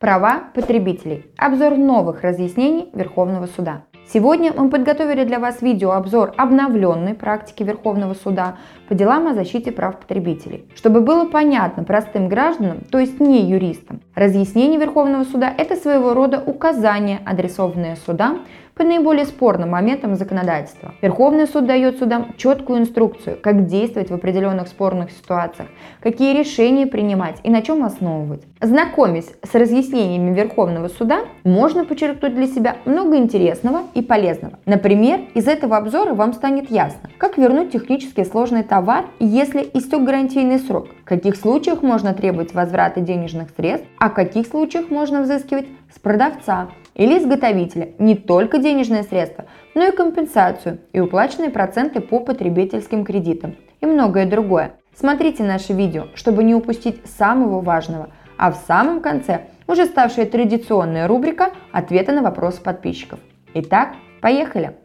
Права 0.00 0.44
потребителей. 0.54 1.26
Обзор 1.36 1.76
новых 1.76 2.22
разъяснений 2.22 2.88
Верховного 2.94 3.44
суда. 3.44 3.82
Сегодня 4.10 4.50
мы 4.50 4.70
подготовили 4.70 5.24
для 5.24 5.38
вас 5.38 5.60
видеообзор 5.60 6.32
обновленной 6.38 7.12
практики 7.12 7.62
Верховного 7.62 8.14
суда 8.14 8.56
по 8.88 8.94
делам 8.94 9.26
о 9.26 9.34
защите 9.34 9.72
прав 9.72 10.00
потребителей. 10.00 10.66
Чтобы 10.74 11.02
было 11.02 11.26
понятно 11.26 11.84
простым 11.84 12.28
гражданам, 12.28 12.78
то 12.90 12.98
есть 12.98 13.20
не 13.20 13.42
юристам, 13.42 14.00
разъяснение 14.14 14.80
Верховного 14.80 15.24
суда– 15.24 15.52
это 15.58 15.76
своего 15.76 16.14
рода 16.14 16.42
указания, 16.46 17.20
адресованные 17.26 17.96
судам 17.96 18.46
по 18.74 18.84
наиболее 18.84 19.24
спорным 19.24 19.70
моментам 19.70 20.16
законодательства. 20.16 20.94
Верховный 21.02 21.46
суд 21.46 21.66
дает 21.66 21.98
судам 21.98 22.34
четкую 22.36 22.80
инструкцию, 22.80 23.38
как 23.42 23.66
действовать 23.66 24.10
в 24.10 24.14
определенных 24.14 24.68
спорных 24.68 25.10
ситуациях, 25.10 25.68
какие 26.00 26.36
решения 26.36 26.86
принимать 26.86 27.38
и 27.42 27.50
на 27.50 27.62
чем 27.62 27.84
основывать. 27.84 28.42
Знакомясь 28.60 29.30
с 29.42 29.54
разъяснениями 29.54 30.34
Верховного 30.34 30.88
суда, 30.88 31.20
можно 31.44 31.84
подчеркнуть 31.84 32.34
для 32.34 32.46
себя 32.46 32.76
много 32.84 33.16
интересного 33.16 33.82
и 33.94 34.02
полезного. 34.02 34.58
Например, 34.66 35.20
из 35.34 35.48
этого 35.48 35.76
обзора 35.76 36.14
вам 36.14 36.32
станет 36.32 36.70
ясно, 36.70 37.10
как 37.18 37.38
вернуть 37.38 37.72
технически 37.72 38.24
сложный 38.24 38.62
товар, 38.62 39.06
если 39.18 39.68
истек 39.74 40.02
гарантийный 40.02 40.58
срок, 40.58 40.88
в 41.02 41.04
каких 41.04 41.36
случаях 41.36 41.82
можно 41.82 42.14
требовать 42.14 42.54
возврата 42.54 43.00
денежных 43.00 43.48
средств, 43.56 43.88
а 43.98 44.10
в 44.10 44.14
каких 44.14 44.46
случаях 44.46 44.90
можно 44.90 45.22
взыскивать 45.22 45.66
с 45.94 45.98
продавца, 45.98 46.68
или 46.94 47.18
изготовителя 47.18 47.90
не 47.98 48.14
только 48.14 48.58
денежные 48.58 49.02
средства, 49.02 49.46
но 49.74 49.84
и 49.84 49.92
компенсацию 49.92 50.80
и 50.92 51.00
уплаченные 51.00 51.50
проценты 51.50 52.00
по 52.00 52.20
потребительским 52.20 53.04
кредитам 53.04 53.56
и 53.80 53.86
многое 53.86 54.28
другое. 54.28 54.72
Смотрите 54.94 55.42
наше 55.42 55.72
видео, 55.72 56.06
чтобы 56.14 56.44
не 56.44 56.54
упустить 56.54 57.00
самого 57.06 57.60
важного, 57.60 58.10
а 58.36 58.50
в 58.50 58.56
самом 58.66 59.00
конце 59.00 59.42
уже 59.66 59.86
ставшая 59.86 60.26
традиционная 60.26 61.06
рубрика 61.06 61.50
«Ответы 61.72 62.12
на 62.12 62.22
вопросы 62.22 62.60
подписчиков». 62.60 63.20
Итак, 63.54 63.94
поехали! 64.20 64.76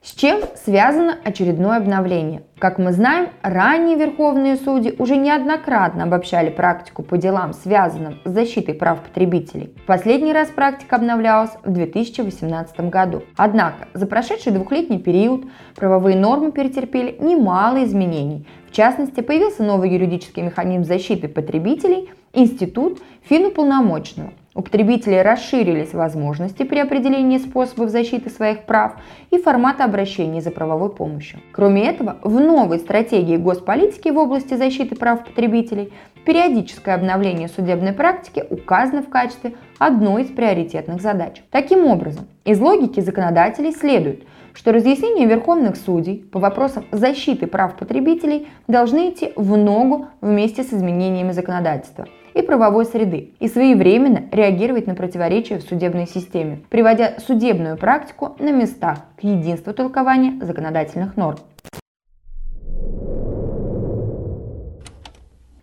С 0.00 0.14
чем 0.14 0.42
связано 0.54 1.16
очередное 1.24 1.76
обновление? 1.76 2.42
Как 2.58 2.78
мы 2.78 2.92
знаем, 2.92 3.30
ранее 3.42 3.96
верховные 3.98 4.56
судьи 4.56 4.94
уже 4.96 5.16
неоднократно 5.16 6.04
обобщали 6.04 6.50
практику 6.50 7.02
по 7.02 7.18
делам, 7.18 7.52
связанным 7.52 8.20
с 8.24 8.30
защитой 8.30 8.74
прав 8.74 9.00
потребителей. 9.00 9.74
Последний 9.86 10.32
раз 10.32 10.48
практика 10.48 10.96
обновлялась 10.96 11.50
в 11.64 11.72
2018 11.72 12.80
году. 12.90 13.24
Однако 13.36 13.88
за 13.92 14.06
прошедший 14.06 14.52
двухлетний 14.52 15.00
период 15.00 15.46
правовые 15.74 16.16
нормы 16.16 16.52
перетерпели 16.52 17.16
немало 17.18 17.82
изменений. 17.82 18.46
В 18.70 18.72
частности, 18.72 19.20
появился 19.20 19.64
новый 19.64 19.90
юридический 19.90 20.42
механизм 20.44 20.84
защиты 20.84 21.26
потребителей– 21.26 22.08
институт 22.32 23.00
финуполномоченного. 23.22 24.32
У 24.54 24.62
потребителей 24.62 25.20
расширились 25.20 25.92
возможности 25.92 26.62
при 26.62 26.78
определении 26.78 27.38
способов 27.38 27.90
защиты 27.90 28.30
своих 28.30 28.64
прав 28.64 28.94
и 29.30 29.38
формата 29.38 29.84
обращения 29.84 30.40
за 30.40 30.50
правовой 30.50 30.90
помощью. 30.90 31.40
Кроме 31.52 31.86
этого, 31.86 32.16
в 32.22 32.40
новой 32.40 32.78
стратегии 32.78 33.36
госполитики 33.36 34.08
в 34.08 34.16
области 34.16 34.54
защиты 34.54 34.96
прав 34.96 35.24
потребителей 35.24 35.92
периодическое 36.24 36.94
обновление 36.94 37.48
судебной 37.48 37.92
практики 37.92 38.42
указано 38.48 39.02
в 39.02 39.10
качестве 39.10 39.54
одной 39.78 40.22
из 40.22 40.28
приоритетных 40.28 41.02
задач. 41.02 41.42
Таким 41.50 41.86
образом, 41.86 42.26
из 42.44 42.58
логики 42.58 43.00
законодателей 43.00 43.72
следует, 43.72 44.24
что 44.54 44.72
разъяснения 44.72 45.26
верховных 45.26 45.76
судей 45.76 46.16
по 46.16 46.40
вопросам 46.40 46.84
защиты 46.90 47.46
прав 47.46 47.76
потребителей 47.76 48.48
должны 48.66 49.10
идти 49.10 49.32
в 49.36 49.56
ногу 49.58 50.06
вместе 50.22 50.64
с 50.64 50.72
изменениями 50.72 51.32
законодательства– 51.32 52.06
и 52.38 52.42
правовой 52.42 52.84
среды 52.84 53.32
и 53.40 53.48
своевременно 53.48 54.22
реагировать 54.30 54.86
на 54.86 54.94
противоречия 54.94 55.58
в 55.58 55.62
судебной 55.62 56.06
системе, 56.06 56.60
приводя 56.70 57.14
судебную 57.26 57.76
практику 57.76 58.36
на 58.38 58.52
местах 58.52 59.00
к 59.20 59.24
единству 59.24 59.74
толкования 59.74 60.38
законодательных 60.44 61.16
норм. 61.16 61.38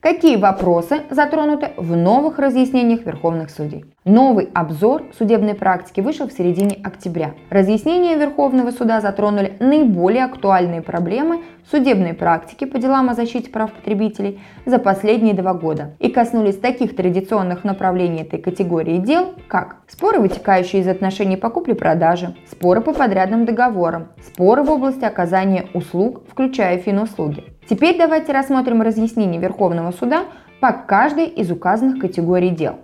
Какие 0.06 0.36
вопросы 0.36 1.02
затронуты 1.10 1.72
в 1.78 1.96
новых 1.96 2.38
разъяснениях 2.38 3.08
Верховных 3.08 3.50
судей? 3.50 3.86
Новый 4.04 4.50
обзор 4.54 5.06
судебной 5.18 5.56
практики 5.56 6.00
вышел 6.00 6.28
в 6.28 6.32
середине 6.32 6.78
октября. 6.84 7.34
Разъяснения 7.50 8.16
Верховного 8.16 8.70
суда 8.70 9.02
затронули 9.02 9.54
наиболее 9.60 10.26
актуальные 10.26 10.84
проблемы 10.84 11.42
судебной 11.72 12.14
практики 12.14 12.66
по 12.66 12.78
делам 12.78 13.10
о 13.10 13.16
защите 13.16 13.50
прав 13.50 13.74
потребителей 13.74 14.40
за 14.68 14.78
последние 14.78 15.34
два 15.34 15.56
года 15.56 15.96
и 15.98 16.10
коснулись 16.10 16.60
таких 16.60 16.96
традиционных 16.96 17.64
направлений 17.64 18.22
этой 18.22 18.38
категории 18.38 19.00
дел, 19.00 19.34
как 19.48 19.78
споры, 19.88 20.20
вытекающие 20.20 20.84
из 20.84 20.88
отношений 20.88 21.36
покупли-продажи, 21.36 22.36
споры 22.52 22.82
по 22.82 22.94
подрядным 22.94 23.46
договорам, 23.46 24.10
споры 24.24 24.62
в 24.62 24.70
области 24.70 25.04
оказания 25.04 25.66
услуг, 25.74 26.22
включая 26.30 26.78
финуслуги. 26.78 27.55
Теперь 27.68 27.98
давайте 27.98 28.32
рассмотрим 28.32 28.84
разъяснение 28.84 29.42
Верховного 29.42 29.92
суда 29.92 30.26
по 30.60 30.72
каждой 30.72 31.26
из 31.26 31.50
указанных 31.50 32.00
категорий 32.00 32.52
дел. 32.52 32.76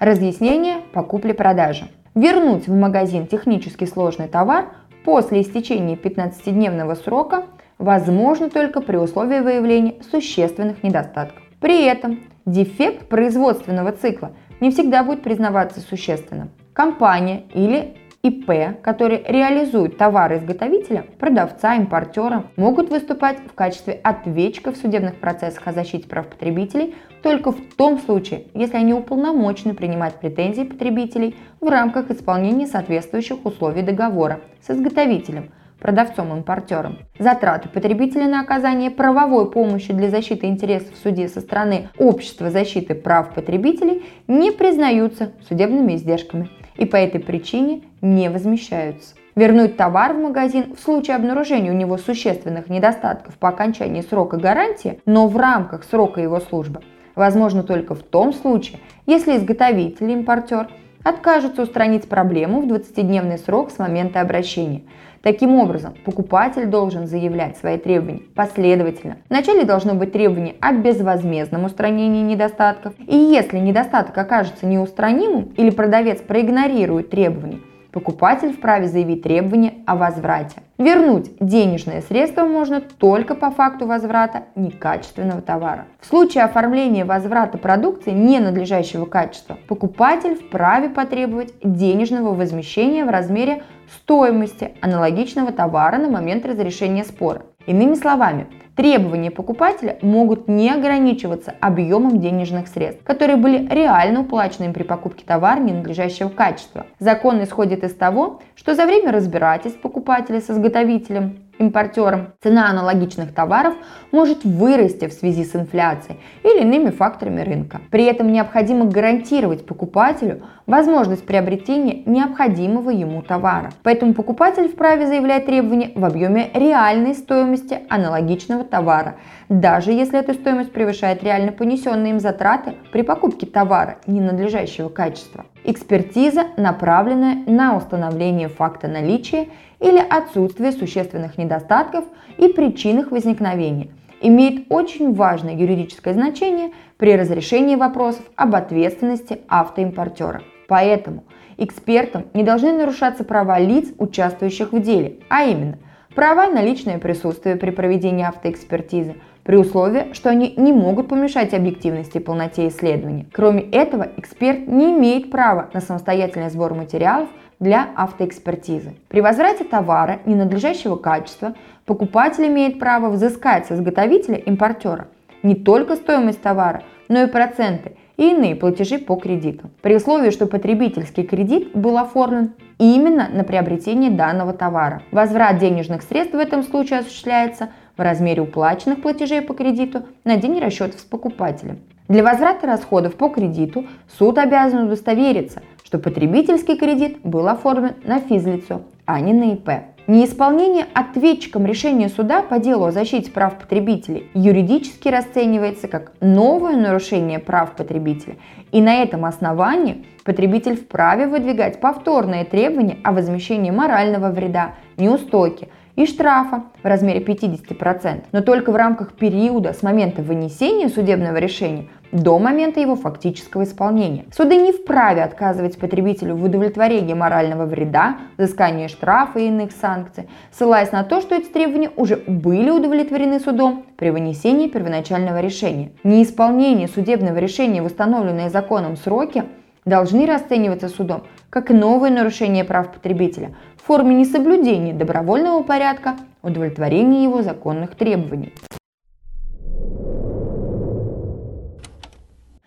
Разъяснение 0.00 0.78
по 0.92 1.04
купле-продаже. 1.04 1.88
Вернуть 2.16 2.66
в 2.66 2.74
магазин 2.74 3.28
технически 3.28 3.84
сложный 3.84 4.26
товар 4.26 4.70
после 5.04 5.42
истечения 5.42 5.94
15-дневного 5.94 6.96
срока 6.96 7.44
возможно 7.78 8.50
только 8.50 8.80
при 8.80 8.96
условии 8.96 9.38
выявления 9.38 9.94
существенных 10.10 10.82
недостатков. 10.82 11.42
При 11.60 11.84
этом 11.84 12.20
дефект 12.44 13.08
производственного 13.08 13.92
цикла 13.92 14.32
не 14.60 14.70
всегда 14.70 15.04
будет 15.04 15.22
признаваться 15.22 15.80
существенным. 15.80 16.50
Компания 16.72 17.44
или 17.54 17.96
ИП, 18.26 18.82
которые 18.82 19.22
реализуют 19.26 19.98
товары 19.98 20.38
изготовителя, 20.38 21.04
продавца, 21.18 21.76
импортера, 21.76 22.44
могут 22.56 22.90
выступать 22.90 23.38
в 23.38 23.54
качестве 23.54 24.00
ответчиков 24.02 24.74
в 24.74 24.80
судебных 24.80 25.16
процессах 25.16 25.66
о 25.66 25.72
защите 25.72 26.08
прав 26.08 26.26
потребителей 26.26 26.94
только 27.22 27.52
в 27.52 27.60
том 27.76 27.98
случае, 27.98 28.44
если 28.54 28.76
они 28.76 28.94
уполномочены 28.94 29.74
принимать 29.74 30.14
претензии 30.14 30.62
потребителей 30.62 31.36
в 31.60 31.68
рамках 31.68 32.10
исполнения 32.10 32.66
соответствующих 32.66 33.44
условий 33.44 33.82
договора 33.82 34.40
с 34.60 34.70
изготовителем, 34.70 35.50
продавцом-импортером. 35.80 36.98
Затраты 37.18 37.68
потребителя 37.68 38.26
на 38.26 38.40
оказание 38.40 38.90
правовой 38.90 39.50
помощи 39.50 39.92
для 39.92 40.10
защиты 40.10 40.46
интересов 40.46 40.94
в 40.94 41.02
суде 41.02 41.28
со 41.28 41.40
стороны 41.40 41.88
Общества 41.98 42.50
защиты 42.50 42.94
прав 42.94 43.34
потребителей 43.34 44.04
не 44.26 44.50
признаются 44.50 45.32
судебными 45.48 45.94
издержками 45.94 46.48
и 46.76 46.84
по 46.84 46.96
этой 46.96 47.20
причине 47.20 47.82
не 48.00 48.30
возмещаются. 48.30 49.14
Вернуть 49.34 49.76
товар 49.76 50.14
в 50.14 50.18
магазин 50.18 50.74
в 50.74 50.80
случае 50.80 51.16
обнаружения 51.16 51.70
у 51.70 51.74
него 51.74 51.98
существенных 51.98 52.70
недостатков 52.70 53.36
по 53.36 53.50
окончании 53.50 54.00
срока 54.00 54.38
гарантии, 54.38 55.00
но 55.04 55.28
в 55.28 55.36
рамках 55.36 55.84
срока 55.84 56.22
его 56.22 56.40
службы, 56.40 56.80
возможно 57.14 57.62
только 57.62 57.94
в 57.94 58.02
том 58.02 58.32
случае, 58.32 58.78
если 59.04 59.36
изготовитель, 59.36 60.10
импортер 60.10 60.68
откажется 61.02 61.62
устранить 61.62 62.08
проблему 62.08 62.62
в 62.62 62.66
20-дневный 62.66 63.38
срок 63.38 63.70
с 63.70 63.78
момента 63.78 64.20
обращения. 64.20 64.82
Таким 65.22 65.54
образом, 65.54 65.94
покупатель 66.04 66.66
должен 66.66 67.06
заявлять 67.06 67.56
свои 67.56 67.78
требования 67.78 68.22
последовательно. 68.34 69.18
Вначале 69.28 69.64
должно 69.64 69.94
быть 69.94 70.12
требование 70.12 70.54
о 70.60 70.72
безвозмездном 70.72 71.64
устранении 71.64 72.22
недостатков, 72.22 72.94
и 73.06 73.16
если 73.16 73.58
недостаток 73.58 74.16
окажется 74.16 74.66
неустранимым 74.66 75.52
или 75.56 75.70
продавец 75.70 76.20
проигнорирует 76.20 77.10
требования, 77.10 77.60
покупатель 77.92 78.52
вправе 78.52 78.88
заявить 78.88 79.22
требование 79.22 79.74
о 79.86 79.96
возврате. 79.96 80.56
Вернуть 80.78 81.30
денежные 81.40 82.02
средства 82.02 82.44
можно 82.44 82.80
только 82.80 83.34
по 83.34 83.50
факту 83.50 83.86
возврата 83.86 84.44
некачественного 84.54 85.40
товара. 85.40 85.86
В 86.00 86.06
случае 86.06 86.44
оформления 86.44 87.04
возврата 87.04 87.56
продукции 87.56 88.10
ненадлежащего 88.10 89.06
качества, 89.06 89.56
покупатель 89.68 90.34
вправе 90.34 90.88
потребовать 90.88 91.54
денежного 91.62 92.34
возмещения 92.34 93.04
в 93.04 93.10
размере 93.10 93.62
стоимости 93.94 94.72
аналогичного 94.80 95.52
товара 95.52 95.96
на 95.96 96.10
момент 96.10 96.44
разрешения 96.44 97.04
спора. 97.04 97.42
Иными 97.66 97.94
словами, 97.94 98.46
Требования 98.76 99.30
покупателя 99.30 99.96
могут 100.02 100.48
не 100.48 100.70
ограничиваться 100.70 101.54
объемом 101.60 102.20
денежных 102.20 102.68
средств, 102.68 103.02
которые 103.04 103.36
были 103.36 103.66
реально 103.70 104.20
уплачены 104.20 104.66
им 104.66 104.74
при 104.74 104.82
покупке 104.82 105.24
товара 105.24 105.58
ненадлежащего 105.58 106.28
качества. 106.28 106.84
Закон 106.98 107.42
исходит 107.42 107.84
из 107.84 107.94
того, 107.94 108.42
что 108.54 108.74
за 108.74 108.84
время 108.84 109.12
разбирательств 109.12 109.80
покупателя 109.80 110.42
с 110.42 110.50
изготовителем 110.50 111.38
импортером, 111.58 112.34
цена 112.42 112.70
аналогичных 112.70 113.32
товаров 113.32 113.74
может 114.12 114.44
вырасти 114.44 115.08
в 115.08 115.12
связи 115.12 115.44
с 115.44 115.54
инфляцией 115.54 116.18
или 116.42 116.62
иными 116.62 116.90
факторами 116.90 117.40
рынка. 117.40 117.80
При 117.90 118.04
этом 118.04 118.32
необходимо 118.32 118.86
гарантировать 118.86 119.66
покупателю 119.66 120.42
возможность 120.66 121.24
приобретения 121.24 122.02
необходимого 122.06 122.90
ему 122.90 123.22
товара. 123.22 123.70
Поэтому 123.82 124.14
покупатель 124.14 124.68
вправе 124.68 125.06
заявлять 125.06 125.46
требования 125.46 125.92
в 125.94 126.04
объеме 126.04 126.50
реальной 126.54 127.14
стоимости 127.14 127.80
аналогичного 127.88 128.64
товара, 128.64 129.16
даже 129.48 129.92
если 129.92 130.18
эта 130.18 130.34
стоимость 130.34 130.72
превышает 130.72 131.22
реально 131.22 131.52
понесенные 131.52 132.10
им 132.10 132.20
затраты 132.20 132.74
при 132.92 133.02
покупке 133.02 133.46
товара 133.46 133.98
ненадлежащего 134.06 134.88
качества. 134.88 135.46
Экспертиза, 135.64 136.46
направленная 136.56 137.42
на 137.46 137.76
установление 137.76 138.48
факта 138.48 138.88
наличия 138.88 139.48
или 139.80 139.98
отсутствия 139.98 140.72
существенных 140.72 141.38
недостатков 141.38 142.04
и 142.38 142.48
причин 142.48 143.00
их 143.00 143.10
возникновения, 143.10 143.88
имеет 144.20 144.66
очень 144.70 145.12
важное 145.12 145.54
юридическое 145.54 146.14
значение 146.14 146.70
при 146.96 147.16
разрешении 147.16 147.76
вопросов 147.76 148.24
об 148.36 148.54
ответственности 148.54 149.40
автоимпортера. 149.48 150.42
Поэтому 150.68 151.24
экспертам 151.56 152.26
не 152.34 152.42
должны 152.42 152.72
нарушаться 152.72 153.24
права 153.24 153.58
лиц, 153.58 153.88
участвующих 153.98 154.72
в 154.72 154.80
деле, 154.80 155.18
а 155.28 155.44
именно 155.44 155.78
права 156.14 156.46
на 156.46 156.62
личное 156.62 156.98
присутствие 156.98 157.56
при 157.56 157.70
проведении 157.70 158.24
автоэкспертизы, 158.24 159.16
при 159.46 159.56
условии, 159.56 160.12
что 160.12 160.28
они 160.28 160.52
не 160.56 160.72
могут 160.72 161.08
помешать 161.08 161.54
объективности 161.54 162.16
и 162.18 162.20
полноте 162.20 162.66
исследования. 162.66 163.26
Кроме 163.32 163.62
этого, 163.62 164.08
эксперт 164.16 164.66
не 164.66 164.90
имеет 164.90 165.30
права 165.30 165.70
на 165.72 165.80
самостоятельный 165.80 166.50
сбор 166.50 166.74
материалов 166.74 167.28
для 167.60 167.88
автоэкспертизы. 167.94 168.94
При 169.08 169.20
возврате 169.20 169.62
товара 169.62 170.18
ненадлежащего 170.26 170.96
качества 170.96 171.54
покупатель 171.84 172.48
имеет 172.48 172.80
право 172.80 173.08
взыскать 173.08 173.66
с 173.66 173.72
изготовителя-импортера 173.72 175.06
не 175.44 175.54
только 175.54 175.94
стоимость 175.94 176.42
товара, 176.42 176.82
но 177.08 177.22
и 177.22 177.26
проценты 177.26 177.92
и 178.16 178.30
иные 178.30 178.56
платежи 178.56 178.98
по 178.98 179.14
кредиту. 179.14 179.70
При 179.80 179.94
условии, 179.94 180.30
что 180.30 180.46
потребительский 180.46 181.22
кредит 181.22 181.70
был 181.72 181.98
оформлен 181.98 182.54
именно 182.78 183.28
на 183.32 183.44
приобретение 183.44 184.10
данного 184.10 184.52
товара. 184.52 185.02
Возврат 185.12 185.58
денежных 185.58 186.02
средств 186.02 186.34
в 186.34 186.38
этом 186.38 186.64
случае 186.64 187.00
осуществляется 187.00 187.70
в 187.96 188.00
размере 188.02 188.42
уплаченных 188.42 189.02
платежей 189.02 189.42
по 189.42 189.54
кредиту 189.54 190.02
на 190.24 190.36
день 190.36 190.58
расчетов 190.60 191.00
с 191.00 191.04
покупателем. 191.04 191.78
Для 192.08 192.22
возврата 192.22 192.66
расходов 192.66 193.16
по 193.16 193.28
кредиту 193.28 193.86
суд 194.18 194.38
обязан 194.38 194.86
удостовериться, 194.86 195.62
что 195.84 195.98
потребительский 195.98 196.76
кредит 196.76 197.18
был 197.24 197.48
оформлен 197.48 197.94
на 198.04 198.20
физлицо, 198.20 198.82
а 199.06 199.20
не 199.20 199.32
на 199.32 199.54
ИП. 199.54 199.70
Неисполнение 200.06 200.86
ответчиком 200.94 201.66
решения 201.66 202.08
суда 202.08 202.40
по 202.42 202.60
делу 202.60 202.84
о 202.84 202.92
защите 202.92 203.28
прав 203.32 203.58
потребителей 203.58 204.30
юридически 204.34 205.08
расценивается 205.08 205.88
как 205.88 206.12
новое 206.20 206.76
нарушение 206.76 207.40
прав 207.40 207.74
потребителя, 207.74 208.36
и 208.70 208.80
на 208.80 209.02
этом 209.02 209.24
основании 209.24 210.06
потребитель 210.24 210.76
вправе 210.76 211.26
выдвигать 211.26 211.80
повторные 211.80 212.44
требования 212.44 212.98
о 213.02 213.10
возмещении 213.10 213.72
морального 213.72 214.30
вреда, 214.30 214.74
неустойки– 214.96 215.68
и 215.96 216.06
штрафа 216.06 216.64
в 216.82 216.86
размере 216.86 217.20
50%, 217.20 218.24
но 218.32 218.42
только 218.42 218.70
в 218.70 218.76
рамках 218.76 219.14
периода 219.14 219.72
с 219.72 219.82
момента 219.82 220.22
вынесения 220.22 220.88
судебного 220.88 221.38
решения 221.38 221.86
до 222.12 222.38
момента 222.38 222.80
его 222.80 222.94
фактического 222.94 223.64
исполнения. 223.64 224.26
Суды 224.34 224.56
не 224.56 224.72
вправе 224.72 225.24
отказывать 225.24 225.78
потребителю 225.78 226.36
в 226.36 226.44
удовлетворении 226.44 227.14
морального 227.14 227.66
вреда, 227.66 228.18
взыскании 228.36 228.86
штрафа 228.86 229.40
и 229.40 229.48
иных 229.48 229.72
санкций, 229.72 230.28
ссылаясь 230.52 230.92
на 230.92 231.02
то, 231.02 231.20
что 231.20 231.34
эти 231.34 231.46
требования 231.46 231.90
уже 231.96 232.16
были 232.16 232.70
удовлетворены 232.70 233.40
судом 233.40 233.84
при 233.96 234.10
вынесении 234.10 234.68
первоначального 234.68 235.40
решения. 235.40 235.90
Неисполнение 236.04 236.88
судебного 236.88 237.38
решения 237.38 237.82
в 237.82 237.86
установленные 237.86 238.50
законом 238.50 238.96
сроки 238.96 239.44
должны 239.84 240.26
расцениваться 240.26 240.88
судом 240.88 241.24
как 241.48 241.70
новые 241.70 242.12
нарушения 242.12 242.64
прав 242.64 242.92
потребителя, 242.92 243.54
форме 243.86 244.16
несоблюдения 244.16 244.92
добровольного 244.92 245.62
порядка 245.62 246.16
удовлетворения 246.42 247.22
его 247.22 247.42
законных 247.42 247.94
требований. 247.94 248.52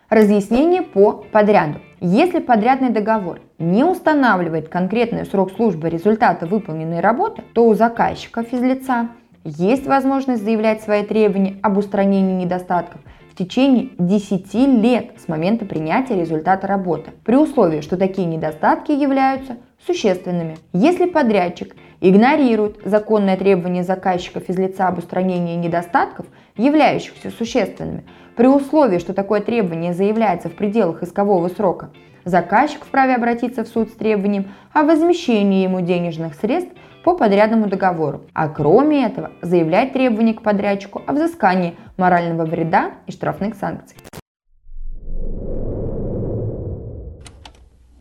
Разъяснение 0.08 0.82
по 0.82 1.12
подряду. 1.30 1.78
Если 2.00 2.40
подрядный 2.40 2.88
договор 2.88 3.40
не 3.58 3.84
устанавливает 3.84 4.68
конкретный 4.68 5.26
срок 5.26 5.52
службы 5.52 5.90
результата 5.90 6.46
выполненной 6.46 7.00
работы, 7.00 7.42
то 7.52 7.68
у 7.68 7.74
заказчика 7.74 8.42
физлица 8.42 9.10
есть 9.44 9.86
возможность 9.86 10.42
заявлять 10.42 10.82
свои 10.82 11.04
требования 11.04 11.58
об 11.62 11.76
устранении 11.76 12.44
недостатков 12.44 13.02
в 13.30 13.36
течение 13.36 13.90
10 13.98 14.54
лет 14.82 15.12
с 15.24 15.28
момента 15.28 15.64
принятия 15.64 16.16
результата 16.16 16.66
работы, 16.66 17.12
при 17.24 17.36
условии, 17.36 17.80
что 17.80 17.96
такие 17.96 18.26
недостатки 18.26 18.92
являются 18.92 19.56
существенными. 19.86 20.58
Если 20.72 21.06
подрядчик 21.06 21.74
игнорирует 22.00 22.78
законное 22.84 23.36
требование 23.36 23.84
заказчика 23.84 24.40
физлица 24.40 24.88
об 24.88 24.98
устранении 24.98 25.56
недостатков, 25.56 26.26
являющихся 26.56 27.30
существенными, 27.30 28.04
при 28.36 28.46
условии, 28.46 28.98
что 28.98 29.12
такое 29.12 29.40
требование 29.40 29.92
заявляется 29.92 30.48
в 30.48 30.54
пределах 30.54 31.02
искового 31.02 31.48
срока, 31.48 31.90
заказчик 32.24 32.84
вправе 32.84 33.14
обратиться 33.14 33.64
в 33.64 33.68
суд 33.68 33.90
с 33.90 33.92
требованием 33.92 34.52
о 34.72 34.84
возмещении 34.84 35.62
ему 35.62 35.80
денежных 35.80 36.34
средств 36.34 36.72
по 37.04 37.14
подрядному 37.14 37.66
договору, 37.66 38.22
а 38.34 38.48
кроме 38.48 39.06
этого 39.06 39.30
заявлять 39.42 39.92
требования 39.92 40.34
к 40.34 40.42
подрядчику 40.42 41.02
о 41.06 41.12
взыскании 41.12 41.76
морального 41.96 42.44
вреда 42.44 42.92
и 43.06 43.12
штрафных 43.12 43.54
санкций. 43.54 43.96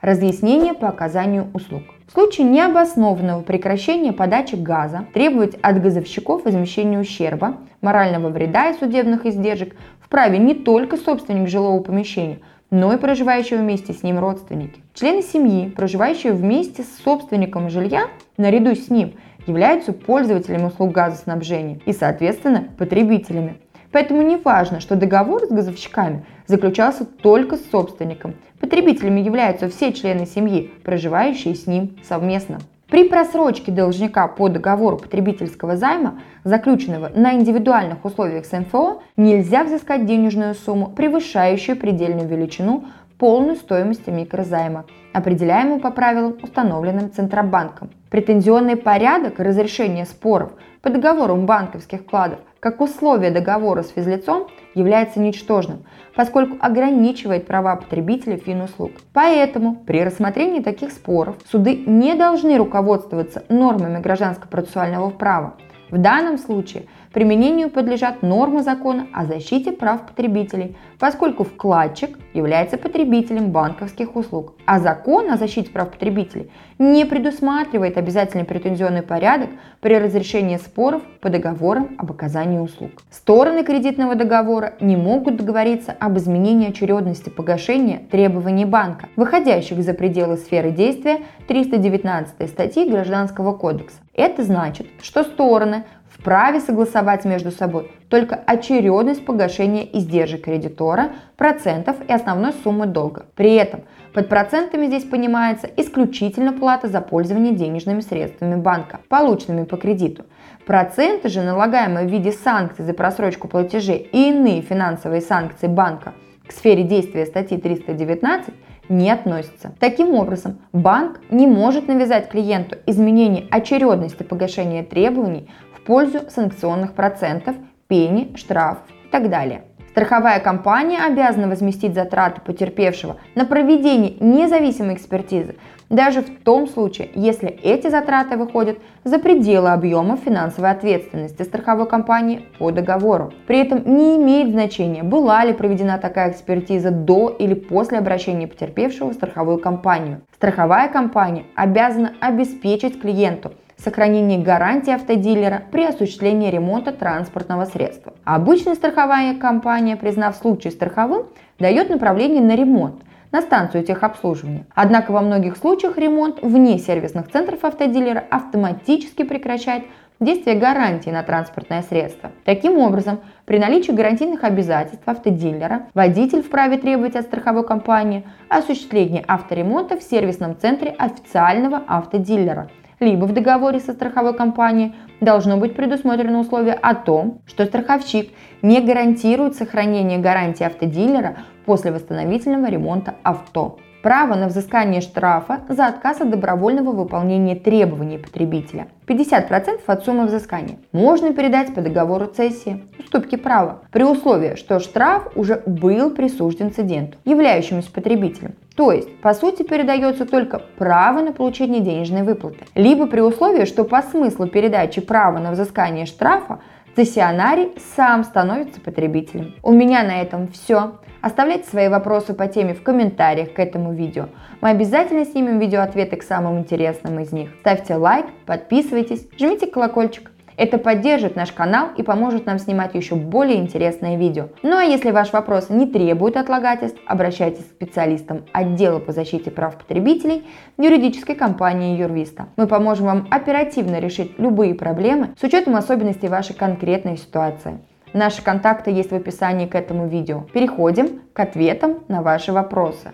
Разъяснение 0.01 0.73
по 0.73 0.87
оказанию 0.87 1.47
услуг. 1.53 1.83
В 2.07 2.11
случае 2.11 2.47
необоснованного 2.47 3.41
прекращения 3.41 4.13
подачи 4.13 4.55
газа 4.55 5.05
требовать 5.13 5.55
от 5.61 5.81
газовщиков 5.81 6.45
возмещения 6.45 6.99
ущерба, 6.99 7.57
морального 7.81 8.29
вреда 8.29 8.69
и 8.69 8.79
судебных 8.79 9.25
издержек 9.25 9.75
вправе 9.99 10.39
не 10.39 10.55
только 10.55 10.97
собственник 10.97 11.49
жилого 11.49 11.83
помещения, 11.83 12.39
но 12.71 12.93
и 12.93 12.97
проживающие 12.97 13.59
вместе 13.59 13.93
с 13.93 14.03
ним 14.03 14.19
родственники. 14.19 14.81
Члены 14.93 15.21
семьи, 15.21 15.69
проживающие 15.69 16.33
вместе 16.33 16.83
с 16.83 17.03
собственником 17.03 17.69
жилья, 17.69 18.07
наряду 18.37 18.75
с 18.75 18.89
ним, 18.89 19.15
являются 19.47 19.93
пользователями 19.93 20.65
услуг 20.65 20.91
газоснабжения 20.91 21.79
и, 21.85 21.93
соответственно, 21.93 22.67
потребителями. 22.77 23.57
Поэтому 23.91 24.21
не 24.21 24.37
важно, 24.37 24.79
что 24.79 24.95
договор 24.95 25.45
с 25.45 25.49
газовщиками 25.49 26.25
заключался 26.45 27.05
только 27.05 27.57
с 27.57 27.69
собственником. 27.71 28.35
Потребителями 28.59 29.21
являются 29.21 29.67
все 29.67 29.91
члены 29.93 30.27
семьи, 30.27 30.71
проживающие 30.83 31.55
с 31.55 31.65
ним 31.65 31.97
совместно. 32.07 32.59
При 32.89 33.07
просрочке 33.07 33.71
должника 33.71 34.27
по 34.27 34.49
договору 34.49 34.97
потребительского 34.97 35.77
займа, 35.77 36.21
заключенного 36.43 37.11
на 37.13 37.33
индивидуальных 37.33 38.03
условиях 38.03 38.45
с 38.45 38.51
МФО, 38.51 39.03
нельзя 39.15 39.63
взыскать 39.63 40.07
денежную 40.07 40.55
сумму, 40.55 40.87
превышающую 40.87 41.77
предельную 41.77 42.27
величину 42.27 42.85
полной 43.19 43.57
стоимости 43.57 44.09
микрозайма, 44.09 44.85
определяемую 45.13 45.81
по 45.81 45.91
правилам, 45.91 46.37
установленным 46.41 47.11
Центробанком. 47.11 47.91
Претензионный 48.09 48.77
порядок 48.77 49.39
разрешения 49.39 50.05
споров 50.05 50.53
по 50.81 50.89
договорам 50.89 51.45
банковских 51.45 52.01
вкладов 52.01 52.39
как 52.61 52.81
условие 52.81 53.31
договора 53.31 53.83
с 53.83 53.89
физлицом 53.89 54.47
является 54.73 55.19
ничтожным, 55.19 55.83
поскольку 56.15 56.57
ограничивает 56.61 57.45
права 57.45 57.75
потребителей 57.75 58.37
финуслуг. 58.37 58.91
Поэтому 59.13 59.75
при 59.75 60.03
рассмотрении 60.03 60.61
таких 60.61 60.91
споров 60.91 61.35
суды 61.51 61.75
не 61.75 62.15
должны 62.15 62.57
руководствоваться 62.57 63.43
нормами 63.49 63.99
гражданско-процессуального 63.99 65.09
права. 65.09 65.55
В 65.89 65.97
данном 65.97 66.37
случае– 66.37 66.83
применению 67.13 67.69
подлежат 67.69 68.21
нормы 68.21 68.63
закона 68.63 69.07
о 69.13 69.25
защите 69.25 69.71
прав 69.71 70.05
потребителей, 70.07 70.75
поскольку 70.99 71.43
вкладчик 71.43 72.17
является 72.33 72.77
потребителем 72.77 73.51
банковских 73.51 74.15
услуг, 74.15 74.53
а 74.65 74.79
закон 74.79 75.31
о 75.31 75.37
защите 75.37 75.71
прав 75.71 75.91
потребителей 75.91 76.51
не 76.77 77.05
предусматривает 77.05 77.97
обязательный 77.97 78.45
претензионный 78.45 79.01
порядок 79.01 79.49
при 79.81 79.97
разрешении 79.97 80.57
споров 80.57 81.01
по 81.19 81.29
договорам 81.29 81.95
об 81.97 82.11
оказании 82.11 82.59
услуг. 82.59 82.91
Стороны 83.11 83.63
кредитного 83.63 84.15
договора 84.15 84.73
не 84.79 84.95
могут 84.95 85.35
договориться 85.37 85.95
об 85.99 86.17
изменении 86.17 86.69
очередности 86.69 87.29
погашения 87.29 88.01
требований 88.09 88.65
банка, 88.65 89.09
выходящих 89.15 89.81
за 89.81 89.93
пределы 89.93 90.37
сферы 90.37 90.71
действия 90.71 91.19
319 91.47 92.49
статьи 92.49 92.89
Гражданского 92.89 93.53
кодекса. 93.53 93.97
Это 94.13 94.43
значит, 94.43 94.87
что 95.01 95.23
стороны 95.23 95.85
вправе 96.19 96.59
согласовать 96.59 97.25
между 97.25 97.51
собой 97.51 97.91
только 98.09 98.35
очередность 98.35 99.25
погашения 99.25 99.87
издержек 99.93 100.45
кредитора, 100.45 101.11
процентов 101.37 101.97
и 102.07 102.11
основной 102.11 102.53
суммы 102.63 102.87
долга. 102.87 103.25
При 103.35 103.55
этом 103.55 103.81
под 104.13 104.27
процентами 104.27 104.87
здесь 104.87 105.05
понимается 105.05 105.69
исключительно 105.77 106.53
плата 106.53 106.87
за 106.87 107.01
пользование 107.01 107.53
денежными 107.53 108.01
средствами 108.01 108.55
банка, 108.55 108.99
полученными 109.07 109.65
по 109.65 109.77
кредиту. 109.77 110.25
Проценты 110.65 111.29
же, 111.29 111.41
налагаемые 111.41 112.07
в 112.07 112.11
виде 112.11 112.31
санкций 112.31 112.85
за 112.85 112.93
просрочку 112.93 113.47
платежей 113.47 114.09
и 114.11 114.29
иные 114.29 114.61
финансовые 114.61 115.21
санкции 115.21 115.67
банка 115.67 116.13
к 116.49 116.51
сфере 116.51 116.83
действия 116.83 117.27
статьи 117.27 117.59
319, 117.59 118.53
не 118.89 119.11
относятся. 119.11 119.75
Таким 119.79 120.15
образом, 120.15 120.57
банк 120.73 121.19
не 121.29 121.45
может 121.45 121.87
навязать 121.87 122.29
клиенту 122.29 122.75
изменение 122.87 123.45
очередности 123.51 124.23
погашения 124.23 124.83
требований 124.83 125.47
пользу 125.89 126.19
санкционных 126.29 126.93
процентов, 126.93 127.55
пени, 127.87 128.31
штрафов 128.35 128.83
и 129.07 129.09
так 129.09 129.27
далее. 129.27 129.63
Страховая 129.89 130.39
компания 130.39 130.99
обязана 131.03 131.47
возместить 131.47 131.95
затраты 131.95 132.41
потерпевшего 132.41 133.17
на 133.33 133.43
проведение 133.43 134.13
независимой 134.19 134.93
экспертизы, 134.93 135.55
даже 135.89 136.21
в 136.21 136.43
том 136.43 136.67
случае, 136.67 137.09
если 137.15 137.49
эти 137.49 137.89
затраты 137.89 138.37
выходят 138.37 138.77
за 139.03 139.17
пределы 139.17 139.69
объема 139.69 140.15
финансовой 140.15 140.69
ответственности 140.69 141.41
страховой 141.41 141.87
компании 141.87 142.45
по 142.59 142.69
договору. 142.69 143.33
При 143.47 143.57
этом 143.57 143.81
не 143.97 144.17
имеет 144.17 144.51
значения, 144.51 145.01
была 145.01 145.43
ли 145.43 145.53
проведена 145.53 145.97
такая 145.97 146.31
экспертиза 146.31 146.91
до 146.91 147.29
или 147.29 147.55
после 147.55 147.97
обращения 147.97 148.47
потерпевшего 148.47 149.09
в 149.09 149.13
страховую 149.15 149.57
компанию. 149.57 150.21
Страховая 150.35 150.87
компания 150.87 151.45
обязана 151.55 152.13
обеспечить 152.21 153.01
клиенту 153.01 153.53
сохранение 153.83 154.39
гарантии 154.39 154.93
автодилера 154.93 155.63
при 155.71 155.85
осуществлении 155.85 156.51
ремонта 156.51 156.91
транспортного 156.91 157.65
средства. 157.65 158.13
Обычно 158.23 158.75
страховая 158.75 159.35
компания, 159.35 159.95
признав 159.95 160.35
случай 160.35 160.69
страховым, 160.69 161.27
дает 161.59 161.89
направление 161.89 162.41
на 162.41 162.55
ремонт, 162.55 163.01
на 163.31 163.41
станцию 163.41 163.83
техобслуживания. 163.83 164.65
Однако 164.73 165.11
во 165.11 165.21
многих 165.21 165.57
случаях 165.57 165.97
ремонт 165.97 166.41
вне 166.41 166.79
сервисных 166.79 167.31
центров 167.31 167.63
автодилера 167.63 168.23
автоматически 168.29 169.23
прекращает 169.23 169.83
действие 170.19 170.57
гарантии 170.57 171.09
на 171.09 171.23
транспортное 171.23 171.81
средство. 171.83 172.31
Таким 172.43 172.77
образом, 172.77 173.19
при 173.45 173.57
наличии 173.57 173.91
гарантийных 173.91 174.43
обязательств 174.43 175.07
автодилера 175.07 175.83
водитель 175.93 176.41
вправе 176.41 176.77
требовать 176.77 177.15
от 177.15 177.25
страховой 177.25 177.65
компании 177.65 178.27
осуществления 178.49 179.23
авторемонта 179.27 179.97
в 179.97 180.03
сервисном 180.03 180.57
центре 180.57 180.89
официального 180.97 181.83
автодилера– 181.87 182.69
либо 182.99 183.25
в 183.25 183.33
договоре 183.33 183.79
со 183.79 183.93
страховой 183.93 184.33
компанией 184.35 184.95
должно 185.21 185.57
быть 185.57 185.75
предусмотрено 185.75 186.39
условие 186.39 186.73
о 186.73 186.95
том, 186.95 187.41
что 187.45 187.65
страховщик 187.65 188.31
не 188.61 188.81
гарантирует 188.81 189.55
сохранение 189.55 190.19
гарантии 190.19 190.63
автодилера 190.63 191.37
после 191.65 191.91
восстановительного 191.91 192.67
ремонта 192.69 193.15
авто. 193.23 193.79
Право 194.01 194.35
на 194.35 194.47
взыскание 194.47 195.01
штрафа 195.01 195.59
за 195.67 195.87
отказ 195.87 196.21
от 196.21 196.29
добровольного 196.29 196.93
выполнения 196.93 197.55
требований 197.55 198.17
потребителя. 198.17 198.87
50% 199.07 199.81
от 199.85 200.05
суммы 200.05 200.27
взыскания 200.27 200.77
можно 200.93 201.33
передать 201.33 201.75
по 201.75 201.81
договору 201.81 202.27
цессии, 202.27 202.85
уступки 202.97 203.35
права, 203.35 203.81
при 203.91 204.03
условии, 204.03 204.55
что 204.55 204.79
штраф 204.79 205.27
уже 205.35 205.61
был 205.65 206.11
присужден 206.11 206.67
инциденту, 206.67 207.17
являющемуся 207.25 207.91
потребителем. 207.91 208.55
То 208.79 208.93
есть, 208.93 209.13
по 209.19 209.33
сути, 209.33 209.63
передается 209.63 210.25
только 210.25 210.59
право 210.77 211.19
на 211.19 211.33
получение 211.33 211.81
денежной 211.81 212.23
выплаты. 212.23 212.59
Либо 212.75 213.07
при 213.07 213.19
условии, 213.19 213.65
что 213.65 213.83
по 213.83 214.01
смыслу 214.01 214.47
передачи 214.47 215.01
права 215.01 215.37
на 215.39 215.51
взыскание 215.51 216.05
штрафа 216.05 216.61
цессионарий 216.95 217.73
сам 217.97 218.23
становится 218.23 218.79
потребителем. 218.79 219.53
У 219.63 219.73
меня 219.73 220.03
на 220.03 220.21
этом 220.21 220.47
все. 220.47 220.93
Оставляйте 221.19 221.67
свои 221.67 221.89
вопросы 221.89 222.33
по 222.33 222.47
теме 222.47 222.73
в 222.73 222.81
комментариях 222.81 223.51
к 223.51 223.59
этому 223.59 223.91
видео. 223.91 224.27
Мы 224.61 224.69
обязательно 224.69 225.25
снимем 225.25 225.59
видеоответы 225.59 226.15
к 226.15 226.23
самым 226.23 226.59
интересным 226.59 227.19
из 227.19 227.33
них. 227.33 227.49
Ставьте 227.59 227.95
лайк, 227.95 228.27
подписывайтесь, 228.45 229.27
жмите 229.37 229.67
колокольчик. 229.67 230.31
Это 230.59 230.77
поддержит 230.77 231.37
наш 231.37 231.53
канал 231.53 231.87
и 231.95 232.03
поможет 232.03 232.45
нам 232.45 232.59
снимать 232.59 232.93
еще 232.93 233.15
более 233.15 233.59
интересные 233.59 234.17
видео. 234.17 234.49
Ну 234.61 234.75
а 234.75 234.83
если 234.83 235.11
ваш 235.11 235.31
вопрос 235.31 235.69
не 235.69 235.87
требует 235.87 236.35
отлагательств, 236.35 236.99
обращайтесь 237.05 237.63
к 237.63 237.69
специалистам 237.69 238.43
отдела 238.51 238.99
по 238.99 239.13
защите 239.13 239.51
прав 239.51 239.77
потребителей 239.77 240.45
юридической 240.77 241.35
компании 241.35 241.97
Юрвиста. 241.97 242.47
Мы 242.57 242.67
поможем 242.67 243.05
вам 243.05 243.27
оперативно 243.31 243.99
решить 244.01 244.37
любые 244.37 244.75
проблемы 244.75 245.29
с 245.39 245.43
учетом 245.45 245.77
особенностей 245.77 246.27
вашей 246.27 246.57
конкретной 246.57 247.15
ситуации. 247.15 247.79
Наши 248.11 248.43
контакты 248.43 248.91
есть 248.91 249.11
в 249.11 249.15
описании 249.15 249.65
к 249.65 249.75
этому 249.75 250.09
видео. 250.09 250.41
Переходим 250.53 251.21
к 251.31 251.39
ответам 251.39 251.99
на 252.09 252.21
ваши 252.21 252.51
вопросы. 252.51 253.13